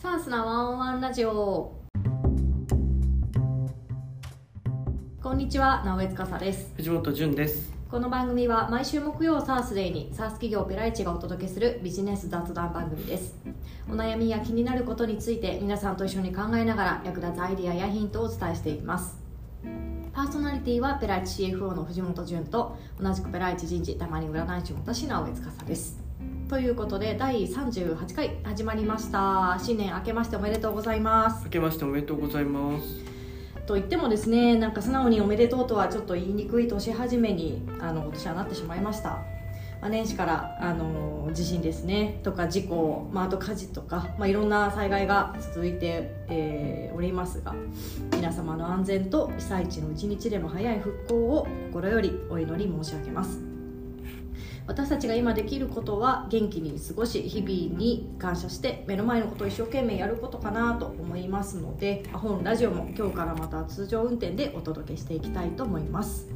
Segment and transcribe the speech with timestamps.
[0.00, 1.74] サースなワンオンワンラジオ。
[5.22, 6.72] こんにちは直江司です。
[6.74, 7.70] 藤本潤です。
[7.90, 13.34] この番組は毎週木曜サースデーにサース企業ペライチがお届けするビジネス雑談番組です。
[13.90, 19.18] お悩みや気になることについて皆さんと一緒に考えながら役立つアイディアやヒントをお伝えしていきます。
[20.14, 26.09] パーソナリティはペライチ CFO の藤本潤と同じくペライチ人事たまに占い師の私直江司です
[26.50, 29.56] ということで第38回始まりました。
[29.62, 31.44] 新年明けましておめでとうございます。
[31.44, 33.04] 明けましておめでとうございます。
[33.66, 42.18] と言ってもですねなんか素直におめでとうとはちょっと言いにくい年始めにあの今年はなってしまいました、まあ、年始からあの地震ですね。
[42.24, 47.54] とか事故、まあ、あと火事とか、まあ、いろんな災害が続いて、えーおりますが
[48.12, 53.49] 皆様の安全と被災地の一日でも早い復興を心よりお祈り申し上げます
[54.70, 66.28] 私たちが今できることは元気に過ごし日々に感謝して目の前のことを一生懸命やることかなと思いますので本ラジオも今日からまた通常運転でお届けしていきたいと思います。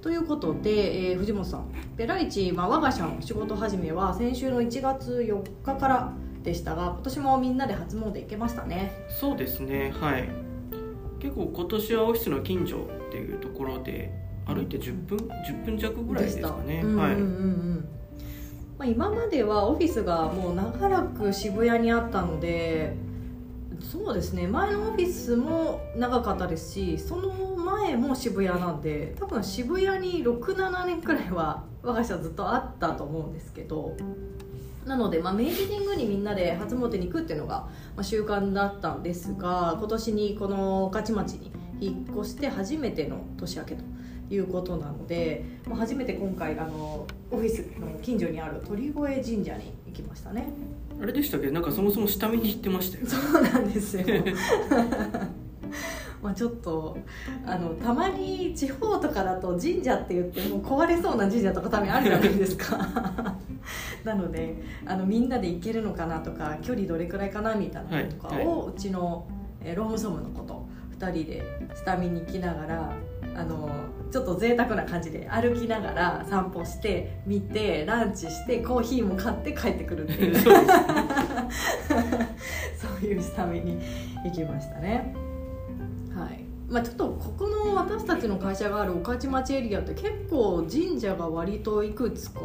[0.00, 8.90] ということで、えー藤本さんペライチ、まあ、我が社の仕事始めは先週の1月4日からでしたが今年もみんなで初詣行けましたね。
[9.08, 10.28] そうですねはい。
[11.20, 16.76] 結構今年はオフィスの近所っていうところで歩いて10分10分弱ぐらいですかね。
[16.76, 17.88] はいうんうんうんうん。
[18.78, 22.96] まあ、今まではオフィスがもう長らく渋谷にあったので
[23.80, 24.46] そうですね。
[24.46, 33.96] 前のオフィスも長かったですしその前も渋谷なんで多分渋谷に67年くらいは 我が社ずっとあったと思うんですけど。
[34.86, 43.84] なので、まあ、明治神宮にみんなで初詣に行くっていうのが、まあ、習慣だったんですが今年にこの御徒町に引っ越して初めての年明けと
[44.34, 50.46] いうことなので、まあ、初めて今回あのオフィスの近所にある鳥越神社に行きましたね。
[51.00, 51.50] あれでしたっけ？
[51.50, 54.04] なんかそもそも下見に行ってましたよそうなんですよ。
[56.22, 56.96] まあちょっと
[57.44, 62.78] あのたまに地方とかだと神社って言ってもう壊れそうな神社とかたまにあるじゃないですか。
[64.04, 64.56] なので
[64.86, 69.26] あのみんなで行けるのかなとか距離どれくらいかなみたいなのとかはいはを、うちの、
[69.60, 70.66] えーロームソムのこと
[70.98, 71.42] 2人で
[71.74, 72.92] 下見に行きながら
[73.34, 73.70] あの
[74.10, 80.38] ちょっと贅沢な感じで歩きながら散歩して見てランチしてコーヒーも買って帰ってくるっていう。
[80.38, 80.72] そうです
[82.86, 83.80] そういう下見に
[84.24, 85.14] 行きましたね。
[86.14, 86.44] はい。
[86.68, 92.40] まあちょっとここの私たちの会社がある御徒町エリアって結構神社が割といくつか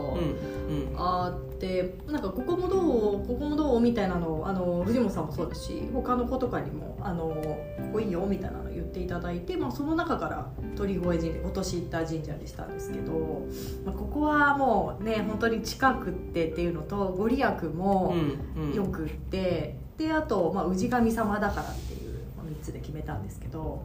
[0.97, 7.57] あって、なんかここもどうここもどうみたいなのをあの藤本さんもそうですし他の子とかにもあのこ
[7.94, 13.47] こいいよみたいなの言っていただいて、まあ、その中から鳥越神社今年行った神社でしたんですけど、
[13.85, 18.16] まあ、ここはもうね本当に近くってっていうのとご利益も、
[18.56, 18.73] うんうん。
[18.73, 22.19] よくってであと、まあ、氏神様だからっていう
[22.62, 23.84] 3つで決めたんですけど、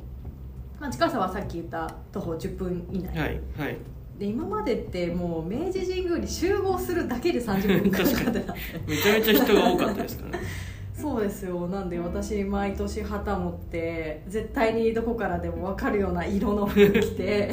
[0.79, 3.79] まあ、近さはさっき言った徒歩10分以内、はいはい
[4.23, 8.55] で今までってもう明治神宮に集合するだけで30分かかってた
[8.87, 10.45] めちゃめちゃ人が多かったですからね。
[10.95, 11.67] そうですよ。
[11.67, 17.51] なんで私毎年旗持って絶対にどこからでも分かるような色の服着て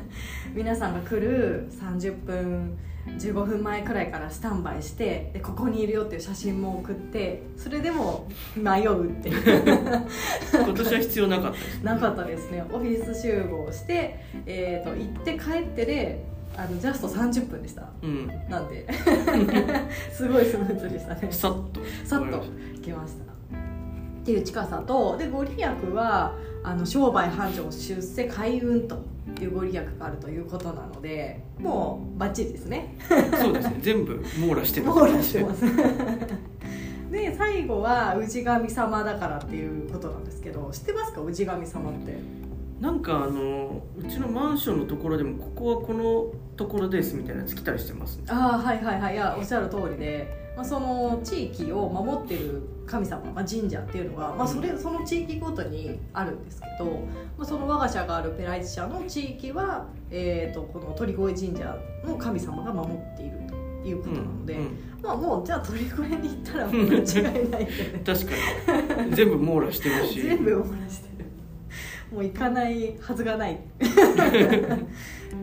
[0.56, 2.78] 皆さんが来る30分
[3.18, 10.06] 15分前くらいからスタンバイしてでここにいるよっていう写真も送ってそれでも迷うっていう。
[10.52, 12.64] 今年は必要なかったです なかったですね。
[12.72, 16.24] オフィス集合して、えー、と行って帰ってで
[16.56, 17.84] あのジャスト30分でした。
[18.02, 18.26] うん。
[18.48, 18.86] なんで。
[20.12, 21.28] すごいスムーズでしたね。
[21.30, 21.80] さっと。
[22.04, 22.44] さっと
[22.74, 23.26] 行きました。
[23.26, 26.34] っていう近さとでご利益は
[26.68, 28.98] あの商売繁盛出世開運と
[29.40, 32.96] いうご利益があるということなのでもうバッチリですね。
[33.38, 33.76] そうですね。
[33.80, 35.62] 全部網羅してる網羅してます。
[37.10, 42.18] で最後は氏神様だからっていうことなんですけど知ってますか氏神様って？
[42.80, 46.26] なんかあのうちのマンションのところでもここはこの
[46.56, 48.24] ところですみたいなやつ来たりしてますね。
[48.28, 49.14] ああはいはいはい。
[49.14, 56.90] いやおっしゃる通りで、まあ、その地域を守ってる神様、まあ、神社っていうのが、まあ、それその地域ごとにあるんですけど、
[57.36, 63.54] まあ、その我が社があるペライチ社の地域は、えー、とこの鳥越神社の神様が守っていると
[63.86, 64.78] いうことなので、うんうん。
[65.02, 67.68] まあもうじゃあ鳥越に行ったら間違いない
[68.04, 69.14] 確かに。
[69.14, 70.22] 全部網羅してるし。
[70.24, 71.15] 全部漏らしてる
[72.12, 73.58] もう行かないはずがない。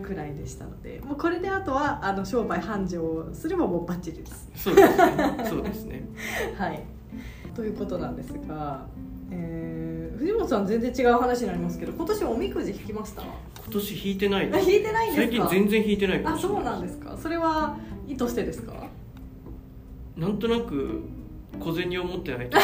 [0.02, 1.00] くらいでしたので。
[1.04, 4.48] もうこれであとはあの商売繁盛すればもうバッチリです。
[4.56, 5.36] そうですね。
[5.48, 6.04] そうですね。
[6.56, 6.82] はい。
[7.54, 8.86] ということなんですが、
[9.30, 9.84] えー
[10.18, 13.22] 藤本さん全然違う話になりますけど今年おみくじ引きました？
[13.22, 13.32] 今
[13.72, 15.48] 年引いてないあ引いてないんですか？
[15.48, 17.16] 最近全然引いてないあそうなんですか。
[17.20, 17.76] それは
[18.06, 18.72] 意図してですか？
[20.16, 21.02] なんとなく
[21.60, 22.60] 小銭を持ってない時が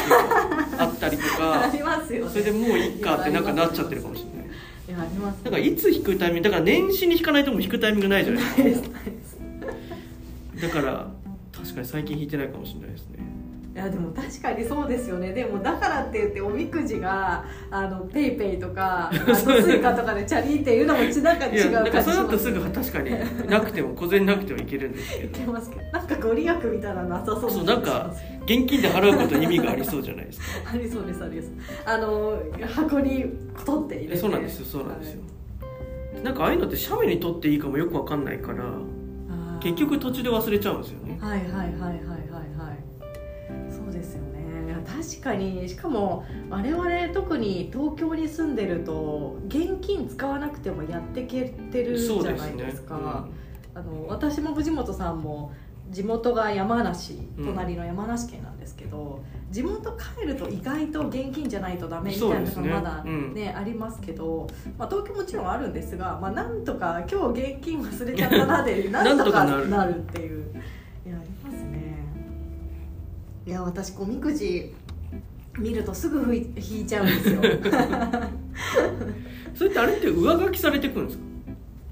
[0.79, 2.31] あったりとあか りますよね。
[2.31, 4.51] それでもういいかってなんかなっちゃってるかもしれない。
[4.89, 8.89] いやありますだからいつ引くタイミングだから年始に引かないともう引くタイミングないじゃないですか
[10.61, 11.07] だから
[11.53, 13.19] 確かに最近引いてないかもしれないですね。
[13.19, 13.21] い
[13.81, 15.33] やでも確かにそうですよね。
[15.33, 25.83] でもだからって言っておみくじがあの PayPay とか あの Suica とかでチャリっていうのもちなんかい違うやだからそれだとますすぐ確かになくても小銭なくてもいけるんですけいどけますけど。
[25.93, 28.13] なんかご利益みたいなのなさそうそうなんか
[28.45, 30.45] 現金で払うことに意味がありそうじゃないですか。
[30.75, 31.53] ありそうですありです。
[31.85, 32.39] あの
[32.75, 33.25] 箱に
[33.65, 34.17] 取って入れて。
[34.17, 35.23] そうなんですよそうなんですよ、
[36.23, 38.65] なんかああいうのって写メに撮っていいかもよくわかんないから
[39.61, 41.19] 結局途中で忘れちゃうんですよね。
[41.21, 41.65] はいはいはい
[42.05, 42.20] はい
[45.21, 52.55] 確かにしかも我々特に東京に住んでると現金使わなくてもやってけてるじゃなそうですね。
[52.55, 53.27] いですか
[53.75, 55.53] あの私も藤本さんも
[55.91, 57.47] 地元が山梨うん。
[57.47, 63.35] 隣の山梨県なんですけど、地元帰ると意外と現金じゃないとダメみたいなのがまだうん。
[63.35, 69.97] ねありますけど、まあ、東京もちろんあるんですが、まあ、なんとか今日現金忘れちゃったなで なんとかなる。
[69.97, 70.47] っていう
[71.07, 71.91] いやありますね。
[73.47, 74.73] いや私おみくじ
[75.61, 77.41] 見るとすぐ引い引いちゃうんですよ。
[79.55, 81.25] それってあれって上書きされてくるんですか？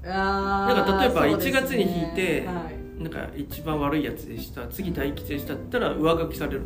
[0.05, 1.59] あーなんか例えばそうですね。
[1.59, 3.01] 1月に引いてはい。
[3.03, 6.61] なんか一番悪いやつでした次大吉でしたったら上書きされる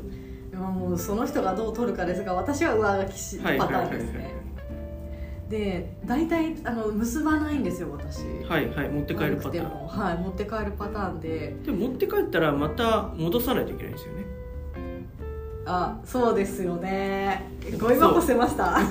[0.57, 4.33] もうその人がどう取るかですが私は上書きしパタはいはいはいはいーンですね
[5.49, 8.21] で大体あの結ばないんですよ私。
[8.49, 9.69] はいはい持って帰るパターン。
[9.69, 9.87] も。
[9.87, 11.55] はい持って帰るパターンで。
[11.63, 14.25] でも持って帰ったらまた戻さないといけないんですよね
[15.65, 17.49] あそうですよね。
[17.79, 18.77] ゴミ箱捨てました。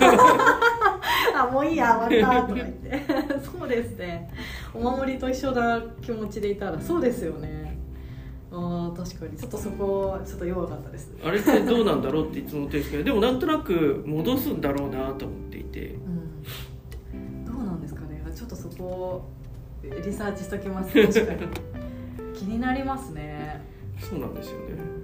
[1.35, 3.03] あもういいや終わったとか言って。
[3.59, 4.31] そうですね。
[4.73, 7.79] お守りと一緒な気持ちでいたらそうですよね。
[8.51, 9.37] あー確かに。
[9.37, 11.13] ちょっとそこちょっと弱かったです。
[11.23, 15.97] あれってどうなんだろうっていつも思ってるんですけどでもなんとなく戻すんだろうなと思っていて。
[17.15, 17.45] うん。
[17.45, 18.23] どうなんですかね。
[18.35, 19.29] ちょっとそこを
[20.05, 20.91] リサーチしときます。
[20.91, 21.41] 確かに。
[22.35, 23.61] 気になりますね。
[23.99, 25.02] そうなんですよね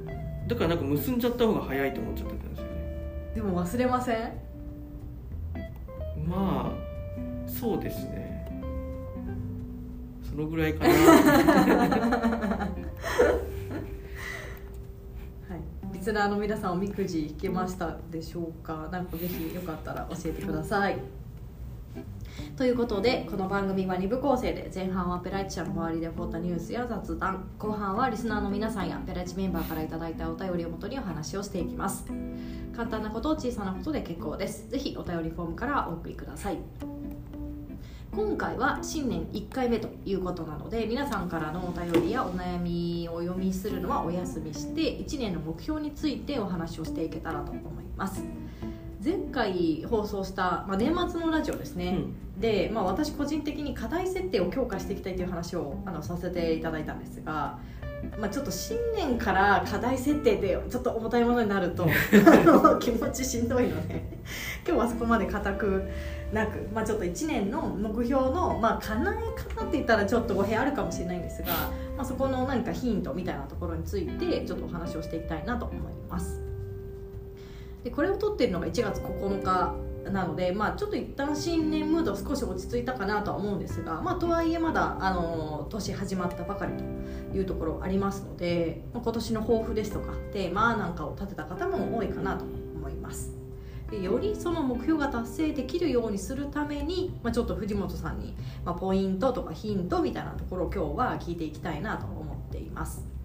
[0.49, 3.33] だからなんか結んじゃった方が早いと思っちゃったんですよね。
[3.35, 4.17] でも忘れません？
[6.29, 8.29] まあそうですね。
[10.29, 10.95] そのぐらいかな。
[10.99, 12.69] は
[15.57, 18.89] い、リスナーの皆さんおみくじ引けましたでしょうか？
[18.91, 20.99] なんかぜひよかったら教えてください
[22.57, 32.07] ということでこの番組は2部構成で前半はペライチ社の周りで起こったニュースや雑談後半はリスナーの皆さんやペライチメンバーからいただいたお便りをもとにお話をしていきます。
[32.75, 34.69] 簡単なこと小さなことで結構です。
[34.69, 36.59] ぜひお便りフォームからお送りください。
[38.19, 48.25] 今回は新年1回目ということなので皆さんからのお便りやお悩みを読みするのはお休みして1年の目標についてお話をしていけたらと思います。
[49.03, 51.99] 前回放送した、まあ、年末のラジオですね、
[52.39, 57.59] で、まあ、私個人的に課題設定を強化していきたいという話をあのさせていただいたんですが、
[58.19, 61.87] まあ、ちょっと新年から課題設定でちょっと重たいものになると
[62.81, 64.03] 気持ちしんどいので
[64.67, 65.83] 今日はそこまで固く
[66.33, 71.49] なく、まあ、ちょっと1年の目標の、まあ、叶え方って言ったらちょっと語弊あるかもしれないんですが、
[71.97, 76.58] まあ、そこの何かヒントみたいなところについてちょっとお話をしていきたいなと思います。
[77.85, 79.75] でこれを撮ってるのが1月9日
[80.11, 86.85] なので、まあ、ちょっと一旦新年ムード少し落ち着いたかなとは思うんですが、まあ、とはいえまだあの年始まったばかりと
[87.37, 93.39] いうところありますので、まあ、今年の抱負ですとかテーマなんかを立てた方も多いかなと思います。
[93.91, 103.18] でよりその目標が達成できるようにするために、まあ、ちょっと藤本さんに、まあ、ポイントとかヒントみたいなところを今日は聞いていきたいなと思っています。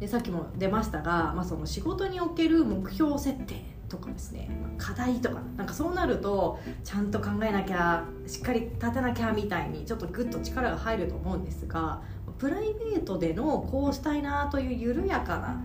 [0.00, 4.48] でさっきも出ましたが、まあ、その仕事における目標設定とかですね。
[4.60, 5.40] まあ課題とか。
[5.56, 12.02] なんかそうなるとちゃんと考えなきゃしっかり立てなきゃみたいにちょっとグッと力が入ると思うんですが
[12.38, 15.60] プライベートでのこうしたいなという緩やかな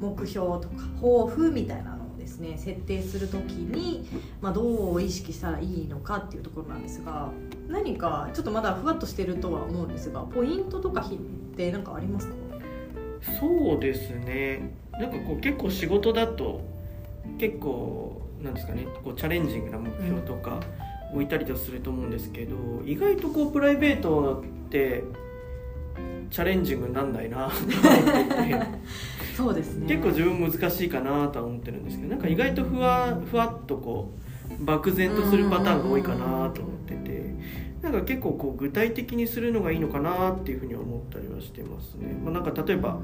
[0.00, 0.68] 目標とか
[1.00, 4.08] 抱負みたいなのをですね設定する時に、
[4.40, 7.30] まあ、どう意識したらいいのかっていうところなんですが
[7.68, 12.34] 何かちょっとまだふわっとしてるとは思うんですがポイントとかって何かありますか？
[13.38, 14.70] そうですね。
[14.92, 16.62] なんかこう結構仕事だと
[17.38, 20.60] 結構なんですかねこうチャレンジングな目標とか
[21.12, 25.04] 置いたりとすると思うんですけど、意外とこうプライベートって
[26.30, 28.66] チャレンジングになんないなと思っていて。
[29.36, 29.86] そうですね。
[29.86, 34.25] 結構自分難しいかなとは思ってるんですけどなんか意外とふわふわっとこう
[34.60, 37.34] 漠然とするパターンが多いかなと思ってて
[37.82, 42.12] なんか結構こう具体的にするのがいいのかなっていうふうには思ったりはしてますね。
[42.24, 42.98] まあ、なんか例えば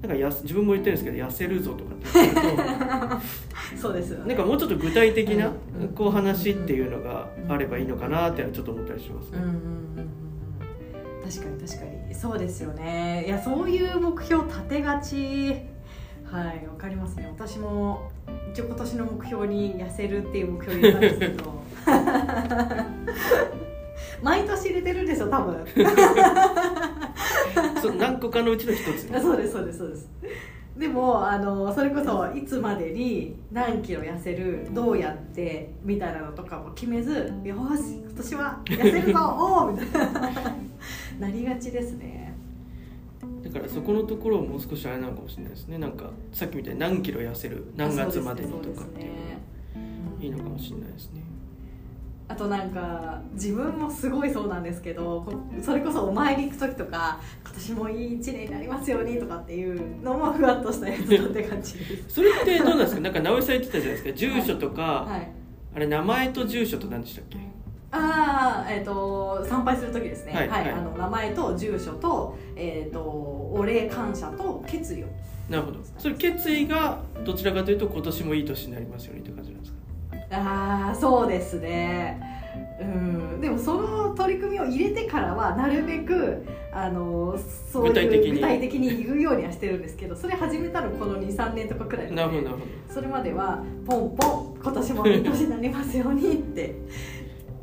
[0.00, 2.62] なんかやす自分も言ってるんですけど痩せるぞとかって言ってると
[3.76, 4.34] そうですよね。
[4.34, 5.88] なんかもうちょっと具体的なうん。
[5.88, 9.38] こう話っていうのがあればいいのかなってちょっと思ったりしますね。
[9.38, 11.30] うんうんうんうん。
[11.30, 12.14] 確かに確かに。
[12.14, 13.24] そうですよね。
[13.26, 15.71] いやそういう目標立てがち
[16.32, 17.28] はいわかりますね。
[17.30, 18.10] 私も
[18.54, 21.62] 一応今年の目標に痩せるっていう目標入れたんですけど。
[24.22, 25.62] 毎年入れてるんですよ多分。
[27.82, 29.10] そう何個かのうちの一つ。
[29.14, 30.08] あそうですそうですそうです。
[30.78, 40.32] でもあのそれこそいつまでに何キロ痩せるどうやってみたいなのとかも決めず「よし今年は痩せるぞおお!」みたいな。
[41.20, 42.20] なりがちですね。
[42.21, 42.21] だ
[43.52, 45.78] からそこのところをもう少しあれなのかもしれないですね。
[45.78, 49.16] なんかさっきみたいに何キロ痩せる何月までにとかっていうの
[50.16, 51.22] がいいのかもしれないですね。
[52.28, 62.04] あとなんか自分もすごいそうなんですけどこそれこそお参り行く時とか今年もいい一年になりますようにとかっていうのもふわっとしたやつだって感じです。
[62.08, 63.00] それってどうなんですか？
[63.02, 64.12] なんか直江さん言ってたじゃないですか。
[64.12, 65.32] 住所とか、はい。
[65.74, 67.38] あれ名前と住所と何でしたっけ？
[67.94, 70.32] ああえっ、と参拝する時ですね。
[70.32, 70.70] ははいい、はい。
[70.70, 75.06] あの名前と住所と,、えー、とお礼感謝と決意を。
[75.50, 75.80] なるほど。
[75.98, 79.78] それ決意がどちらかというと今年もいい年になりますようにって感じなんですか？
[80.30, 82.20] ああそうですね。
[82.80, 83.40] うん。
[83.42, 87.38] でもその取り組みを入れてからはなるべくあの
[87.70, 88.32] そういう具体的に？
[88.32, 92.58] 具体的に言うようにはしてるんですけどそれ始めたのこの23年とかくらいなるほどなでるほ
[92.88, 92.94] ど。
[92.94, 96.74] それまではポンポン今年もいい年になりますようにって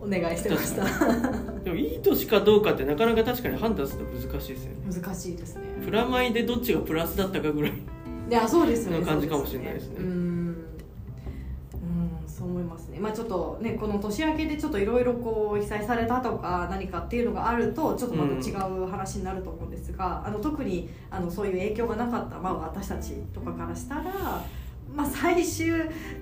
[0.02, 0.84] お願いしてました。
[1.64, 5.02] でもいい年かどうかってなかなか確かに判断するの難しいですよね。
[5.02, 5.64] 難しいですね。
[5.84, 9.00] プラマイでどっちがプラスだったかぐらいいやそうですよね。
[9.00, 9.96] の感じかもしれないですね。
[10.00, 10.06] うん。
[10.06, 10.60] うん
[12.28, 13.00] そう思いますね。
[13.00, 24.44] まあちょっとねこの年明けでちょっといろいろこう被災されたとか何かっていうのがあるとちょっとまた違う話になると思うんですが、あの特にあのそういう影響がなかった、まあ、私たちとかからしたら
[24.96, 25.74] まあ最終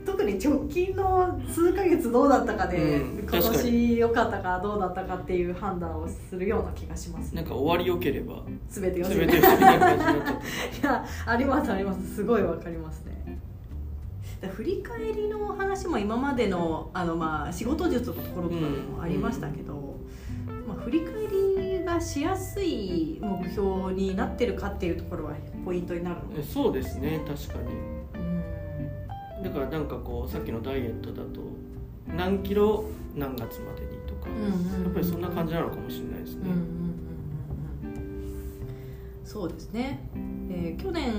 [0.06, 7.34] 特に直近の数ヶ月どうだったかで、うん今年良かったかどうだったかっていう判断をするような気がします。
[7.36, 9.60] なんか終わりよければ全てが全てみた い
[10.84, 12.16] やありますあります。
[12.16, 13.40] すごいわかりますね。
[14.42, 19.96] で振り返りの話も今までのあの、まあ、仕事術のところとかでもありましたけど、
[20.68, 25.32] まあ、振り返りがしやすい目標になってるかっていうところは
[25.66, 26.44] ポイントになるの？
[26.44, 27.20] そうですね。
[27.28, 27.74] 確かに。
[27.74, 27.97] うん
[29.48, 31.42] だからなんかこうさっきのダイエットだと
[32.06, 32.86] 何キロ
[33.16, 36.62] 何月までにとか、やっぱりそんな感じなのかもしれないですね、うんうんうん
[37.84, 38.02] うん。
[38.02, 38.18] うん
[39.26, 40.00] そうですね、
[40.50, 41.14] えー去年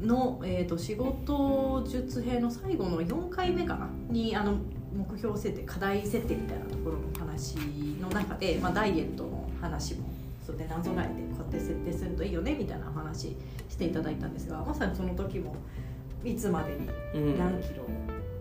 [0.00, 4.56] の、えー、と仕事術編の最後の4回目かなにあの
[4.94, 7.56] 目標設定課題設定みたいなところの話
[8.00, 10.08] の中で、まあ、ダイエットの話も
[10.46, 13.36] そうでなぞらえてこうやって設定するといいよねみたいな話
[13.68, 15.54] していただいたんですがまさにその時も
[16.24, 17.38] いつまでにうん。
[17.38, 17.86] 何キロ、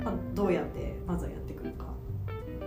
[0.03, 1.85] まあ、どうやってまずはやっていくのか。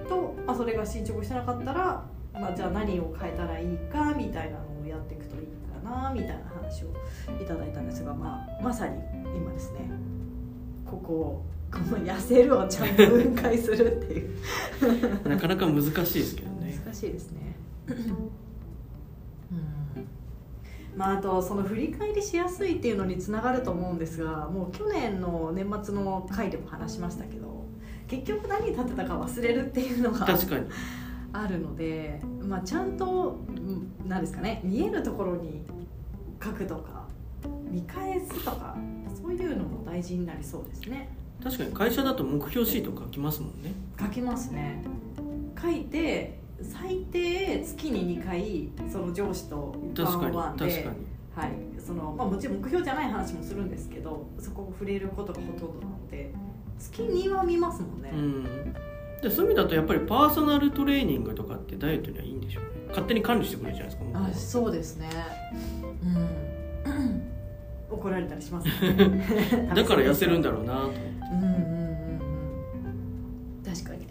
[0.09, 5.47] と、まあ、それが進捗してなかったら、まあ、じゃあ何を変えたらいいかみたいなのをやっていくといい
[5.83, 6.89] かなみたいな話を
[7.41, 9.01] いただいたんですが、まあ、まさに
[9.37, 9.81] 今ですね
[10.85, 14.31] ここをこの痩せるをちゃんと分解するっていう。
[15.29, 16.81] なかなか難しいですけどね。
[16.85, 17.57] 難しいですね。
[20.97, 27.65] まあ、あとその振り返りしやすいっていうのにつながると思うんですがもう去年の年末の回でも話しましたけど
[28.07, 30.67] 結局何立てたか忘れるっていうのが確かに。
[31.37, 35.63] あるので、まあ、ちゃんとうんなんですかね見えるところに
[36.41, 37.09] 書くとか
[37.69, 38.77] 見返すとか
[39.21, 41.09] そういうのも大事になりそうですね。
[41.43, 43.73] 確かに会社だと目標シート書きますもんね。
[43.99, 44.85] 書きますね。
[45.61, 50.89] 書いて最低月に2回その上司と確かにワンワンで
[51.35, 51.51] はい。
[51.85, 56.33] そのまあ、もちろん目標じゃない話もするんですけどそこを触れることがほとんどなので
[56.79, 58.75] 月には見ますもんね、うん。
[59.21, 62.71] でそういう意味だとやっぱりパーソナルトレーニングとかってダイエットにはいいんでしょうね。
[62.89, 65.11] 勝手に管理してくれるじゃないですかあそうですね。
[66.03, 67.23] うん。
[67.91, 68.71] 怒られたりします、ね、
[69.75, 71.01] だから痩せるんだろうなと思って。
[71.33, 71.64] うん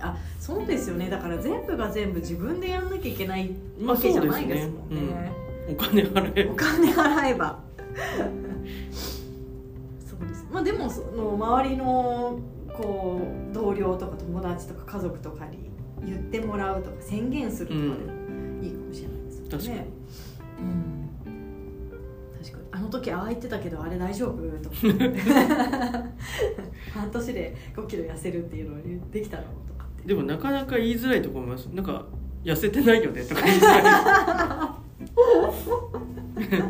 [0.03, 1.10] あそうですよね。
[1.10, 5.31] だから全部が全部自分でやんなきゃいけないまあわけじゃないですもんね、
[5.69, 6.51] お金払えば。
[6.51, 7.60] お金払えば。
[10.05, 10.45] そうです。
[10.51, 12.39] まあでもその周りの
[12.74, 15.69] こう同僚とか友達とか家族とかに
[16.05, 17.95] 言ってもらうとか宣言するとかでも
[18.62, 19.77] いいかもしれないですよね、確かに。
[19.77, 21.10] うん。
[22.41, 22.63] 確かに。
[22.72, 24.41] あの時ああ言ってたけどあれ大丈夫？
[24.62, 24.75] とか。
[26.93, 28.81] 半年で5キロ痩せるっていうのを
[29.12, 29.73] できたのと
[30.05, 31.74] でもなかなか言いづらいところもあります。
[31.74, 32.05] なんか
[32.43, 33.83] 痩せてないよねとか言いづらい。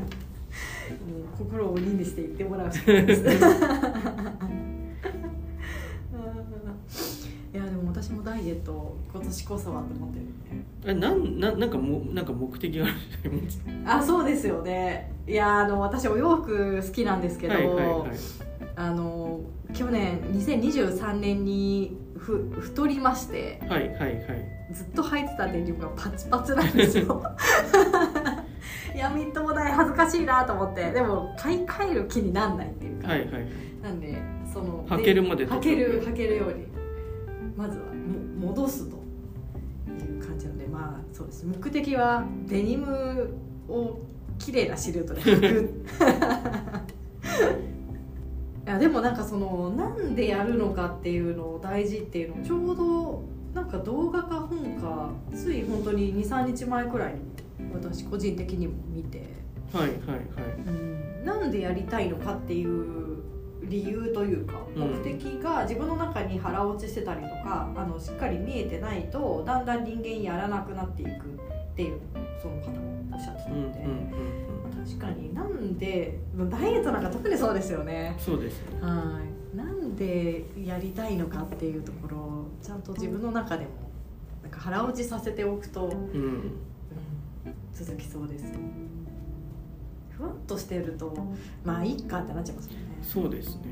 [1.37, 3.21] 心を鬼にして言ってもらうしかないです。
[7.53, 12.95] いやでも私もダイエット今年こそはと思ってるねえなんななんかもなんか目的がある
[13.85, 15.11] あそうですよね。
[15.27, 18.09] いやあの私お洋服好きなんですけど、はいはいはい。
[18.75, 19.39] あの
[19.73, 24.17] 去年2023年にふ太りましてはいはいはい。
[24.71, 27.21] ずっと履いてたデニムがパツパツなんですよ。
[28.95, 30.91] いやみっともない恥ずかしいなと思って。
[30.91, 33.29] でも買い替える気になんないっていうか、はいはい。
[33.31, 33.43] はい
[33.83, 34.17] なんで
[34.51, 36.67] その履けるまで履ける履けるように
[37.57, 37.85] まずは
[38.39, 41.45] も戻すという感じなのでまあそうです。
[41.45, 43.33] 目的はデニム
[43.67, 43.99] を
[44.39, 45.85] 綺麗なシルエットで履く。
[46.79, 46.82] い
[48.73, 57.19] やでもなんかそのなんでやるのかっていうのを大事っていうのをちょうどなんか動画か本かつい本当に23日前くらいに
[57.73, 59.23] 私個人的にも見て、
[59.71, 60.19] はいはいはい。
[60.65, 63.21] うん、なんでやりたいのかっていう
[63.63, 64.81] 理由というかうん。
[64.93, 71.13] 目的が自分の中に腹落ちしてたりとかあのしっかり見えてないとだんだん人間やらなくなっていくっ
[71.75, 71.99] ていう
[72.41, 73.89] その方もおっしゃってたうんうんので、うんう
[74.49, 74.52] ん
[74.85, 75.33] 確かに。
[75.33, 78.15] なんでダイエットなんか特にそうですよね。
[78.17, 78.61] そうです。
[78.69, 79.21] ねは
[79.53, 79.57] い。
[79.57, 83.71] なんでやりたいのかっていうところをちゃんと自分の中でも
[84.41, 86.51] なんか腹落ちさせておくと、うん、うん
[87.73, 88.45] 続きそうです。
[90.11, 91.13] ふわっとしてると
[91.63, 92.83] まあいいかってなっちゃいますもんね。
[93.01, 93.63] そうですね。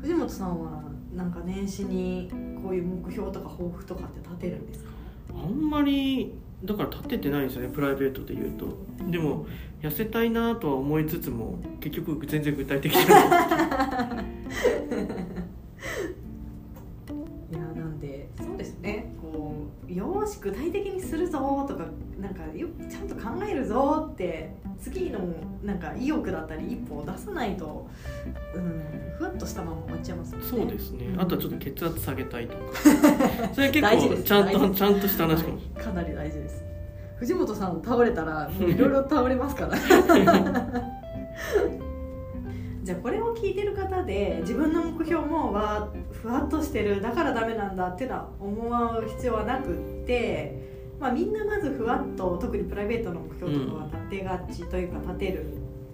[0.00, 0.82] 藤本さんは
[1.14, 2.30] なんか年始に
[2.62, 4.90] こういう目標とか抱負とかって立てるんですか？
[5.34, 6.34] あんまり
[6.64, 8.66] だから立ててないんですよねプライベートで言うと。
[9.10, 9.46] でも
[9.82, 14.24] 痩せたいなとは思いつつも結局全然具体的じゃない。
[17.52, 19.12] いやなんでそうですね。
[19.20, 21.84] こうよーし具体的にするぞとか
[22.18, 25.20] なんかよちゃんと考えるぞって次の
[25.62, 27.86] なんか意欲だったり一歩を出さないと、
[28.54, 28.82] うん、
[29.18, 30.42] ふわっとしたまま終わっちゃいますね。
[30.42, 31.06] そうですね。
[31.06, 32.62] うんあとはちょっと血圧下げたいとか。
[33.54, 35.58] それ結構ちゃんとちゃんとした話かも。
[35.58, 36.64] しはいかなり大事です。
[37.18, 39.76] 藤本さん倒れたらもういろいろ倒れますから。
[42.82, 50.56] じゃあこれを聞いてる方で自分の目標もわふわっとしてるだからダメなんだっていうのは思う必要はなくって、
[51.00, 55.32] まあ、みんなまずふわっと特にプライベートの目標とかは立てがちというか立て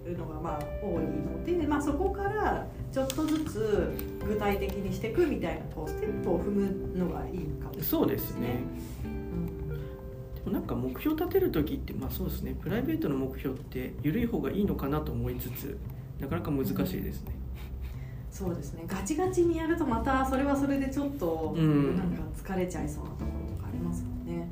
[0.05, 3.91] るのがまあ多いので、まあ、そこからちょっとずつ
[4.27, 8.61] 具体的にしていくみたいなこうステップを踏むのがいいかもしれないそうですね。
[9.05, 9.12] うんでも
[10.51, 12.55] なんか目標立てる時ってまあそうですね。
[12.61, 15.77] プライベートの目標って緩い方がいいのかなと思いつつ
[16.19, 17.31] なかなか難しいですね。
[18.29, 18.83] そうですね。
[18.87, 21.97] ガチガチにやるとまたそれはそれでちょっとうん。
[21.97, 24.49] なんか疲れちゃいそうなところとかありますもんね。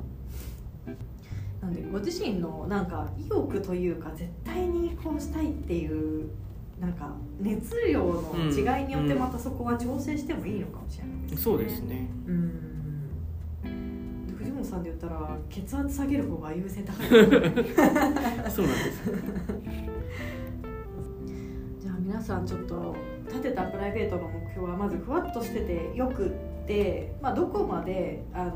[1.60, 6.28] なんでご自身のなんか意欲というか絶対にこうしたいっていう
[6.80, 11.36] なんか熱量の違いによってまたそこは調整してもいいのかもしれないですね。
[11.36, 12.08] そうですね。
[12.26, 12.51] うん
[14.72, 17.08] さんで言ったら血圧下げる方が優先高い。
[18.50, 19.12] そうなんです。
[21.78, 22.96] じゃあ皆さんちょっと
[23.28, 26.30] 立てたプライベートの目標はまずふわっとしててよくっ
[26.66, 28.50] て、まあ、どこまであの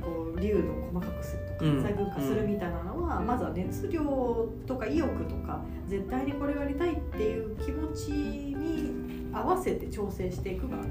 [0.00, 1.82] こう流度を細かくするとかうん。
[1.82, 10.82] 細分化するみたいなのは、まずは熱量とか意欲とか絶対にこれをやりたいっていう気持ちに合わせて調整していくがいい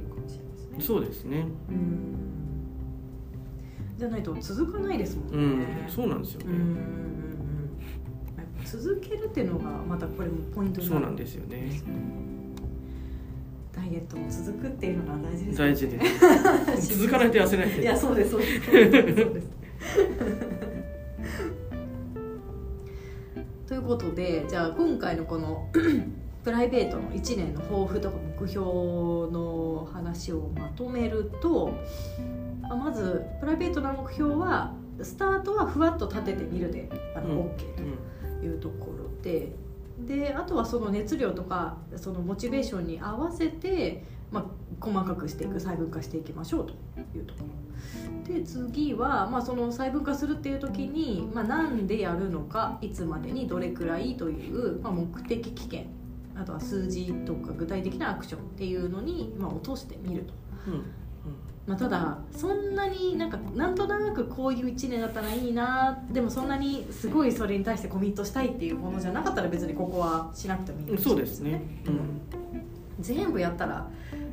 [0.00, 0.80] のかもしれないですね。
[0.80, 1.46] そうですね。
[1.68, 2.25] うん
[3.96, 5.66] じゃないと続かないですもうんんね。
[5.88, 6.56] そうなんですよね。
[8.64, 11.00] 続けるっていうのがまたこれもポイントになる。
[11.00, 11.80] そうなんですよね。
[13.74, 16.00] ダイエットも続くっていうのが大事です、大事で
[16.80, 16.98] す。
[16.98, 17.80] 続かないと痩せない。
[17.80, 18.64] いやそうですそうです。
[18.64, 18.74] そう
[19.34, 19.46] です。
[23.66, 25.68] ということでじゃあ今回のこの
[26.44, 31.74] プライベートの1年の抱負とか目標の話をまとめるとま
[32.70, 37.40] あまずプライベートな目標はスタートはふわっと立ててみるであの、うん。
[37.48, 37.56] OK
[38.40, 39.52] というところで。
[39.98, 44.44] であとはその熱量とかそのモチベーションに合わせて、まあ、
[44.78, 46.74] 細かくしていく細分化していきましょうと
[47.16, 47.44] いうとこ
[48.28, 48.34] ろ。
[48.34, 55.86] で次は、まあ、その細分化するっていう時に、まあ、なんでやるのかいつまでにどれくらいという、まあ、目的期限。
[56.34, 60.34] あとは数字とか具体的なアクションっていうのに、まあ、落としてみると。
[60.66, 61.05] うんうん
[61.66, 71.62] まあ、ただそんなになんかなんとなくこういう1年だったらいいなでもそんなにすごいそれに対してコミットしたいっていうものじゃなかったら別にここはしなくてもいいかもしれそうですね。
[71.86, 72.20] うん。
[73.00, 73.88] 全部やったら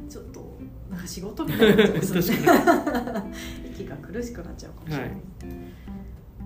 [0.08, 0.58] ちょっと
[0.92, 1.88] なんか仕事みたい になっ
[3.66, 5.12] 息が苦しくなっちゃうかもしれない、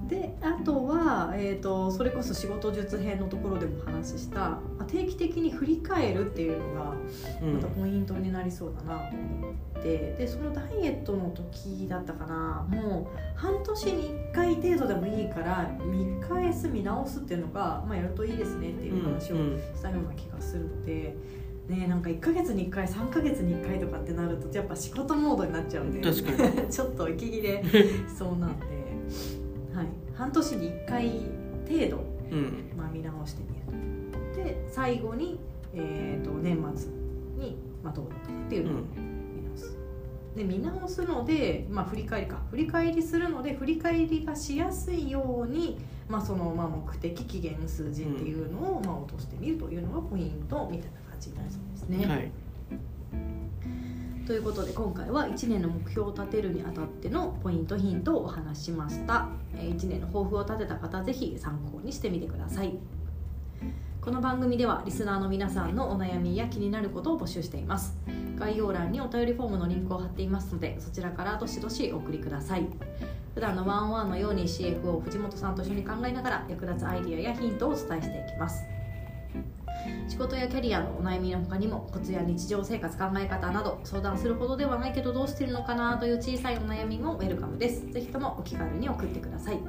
[0.07, 6.95] であとは、えーと、それこそ仕事術編のところでも話した定期的に振り返るっていうのが
[7.41, 19.35] またポイントになりそうだなと思って、うん、でそのダイエットの時だったかなもう半年に1回程度でもいいから見返す見直すっていうのが、まあ、やるといいですねっていう話を
[19.75, 21.15] したような気がするので。
[21.67, 25.99] ね、なんか1か月に1回3か月に1回とかってなるとやっぱ仕事モードになっちゃうんで
[26.71, 27.61] ちょっと息切れ
[28.17, 28.65] そうなんで
[29.77, 31.07] はい、半年に1回
[31.69, 34.11] 程度、うん、まあ、見直してみる。
[34.33, 35.39] とで最後に、
[35.75, 36.89] えーと、年末
[37.37, 39.77] に、まあ、どうだったかっていうのを見直す、
[40.31, 42.41] うん、で見直すので、まあ、振り返りか。
[42.49, 45.77] 振り返りするので振り返りがしやすいように、
[46.09, 52.07] まあ、その、まあ、目的期限数字っていうのを、まあ、落としてみるというのがポイントみたいな感じになりそうですね。
[52.07, 52.31] はい
[54.27, 59.29] ということで今回は1年の目標を立てるにあたってのポイントヒントをお話しました。
[59.53, 62.77] 1年の抱負を立てた方ぜひ参考にしてみてください。
[64.01, 67.95] この番組ではリスナーの皆さんのお悩みや気になることを募集しています。
[68.37, 72.67] 概要欄にお便りフォームのリンクを貼っていますのでそちらからどしどしお送りください。
[73.33, 78.76] 普段のワンワンのように CFO 藤本さんと一緒に考えながら役立つアイディアやヒントをお伝えしていきます。
[80.07, 87.85] 仕事やキャリアのお悩みの他にもコツや日常生活考え方など相談するほどではないけどどうしてるのかなという小さいお悩みもウェルカムです。
[87.91, 89.59] ぜひともお気軽に送ってください。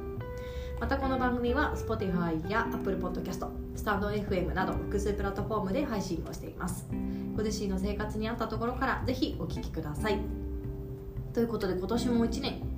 [0.79, 6.87] またこの番組は Spotify や Apple Podcast、スタンド FM など複数プラットフォームで配信をしています。
[7.35, 10.19] ご自身の生活に合ったところからぜひお聞きください。
[11.33, 12.68] ということで今年も1年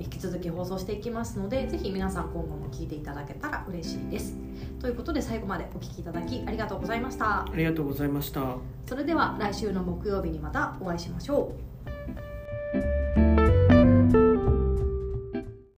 [0.00, 4.36] 引き続き放送していきますのでぜひ皆さん今後も聞いていただけたら嬉しいです。
[4.80, 7.42] ということで最後までお聴きいただきありがとうございました。
[7.42, 8.56] ありがとうございました。
[8.86, 11.65] それでは来週の木曜日にまたお会いしましょう